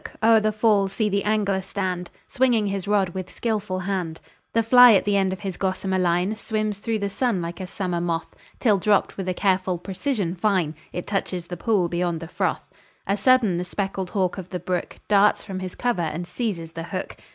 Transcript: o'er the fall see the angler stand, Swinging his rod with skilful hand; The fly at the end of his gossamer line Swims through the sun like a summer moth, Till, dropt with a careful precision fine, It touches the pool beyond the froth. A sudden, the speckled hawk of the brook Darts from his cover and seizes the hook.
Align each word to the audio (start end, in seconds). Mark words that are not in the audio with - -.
o'er 0.23 0.39
the 0.39 0.51
fall 0.51 0.87
see 0.87 1.07
the 1.09 1.23
angler 1.23 1.61
stand, 1.61 2.09
Swinging 2.27 2.65
his 2.65 2.87
rod 2.87 3.09
with 3.09 3.29
skilful 3.29 3.81
hand; 3.81 4.19
The 4.51 4.63
fly 4.63 4.93
at 4.95 5.05
the 5.05 5.15
end 5.15 5.31
of 5.31 5.41
his 5.41 5.57
gossamer 5.57 5.99
line 5.99 6.35
Swims 6.35 6.79
through 6.79 6.97
the 6.97 7.07
sun 7.07 7.39
like 7.39 7.59
a 7.61 7.67
summer 7.67 8.01
moth, 8.01 8.33
Till, 8.59 8.79
dropt 8.79 9.15
with 9.15 9.29
a 9.29 9.35
careful 9.35 9.77
precision 9.77 10.33
fine, 10.33 10.73
It 10.91 11.05
touches 11.05 11.45
the 11.45 11.55
pool 11.55 11.87
beyond 11.87 12.19
the 12.19 12.27
froth. 12.27 12.67
A 13.05 13.15
sudden, 13.15 13.59
the 13.59 13.63
speckled 13.63 14.09
hawk 14.09 14.39
of 14.39 14.49
the 14.49 14.59
brook 14.59 14.97
Darts 15.07 15.43
from 15.43 15.59
his 15.59 15.75
cover 15.75 16.01
and 16.01 16.25
seizes 16.25 16.71
the 16.71 16.85
hook. 16.85 17.17